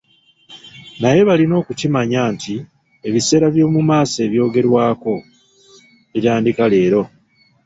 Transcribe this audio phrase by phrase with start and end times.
[1.01, 2.55] Naye balina okukimanya nti
[3.07, 5.13] ebiseera eby'omumaaso ebyogerwako
[6.11, 7.03] bitandika leero.